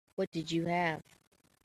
What 0.15 0.31
did 0.31 0.51
you 0.51 0.65
have? 0.65 1.03